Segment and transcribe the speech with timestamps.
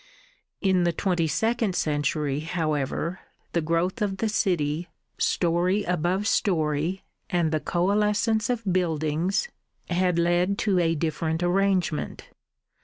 [0.61, 3.19] In the twenty second century, however,
[3.53, 4.87] the growth of the city
[5.19, 9.47] storey above storey, and the coalescence of buildings,
[9.91, 12.29] had led to a different arrangement.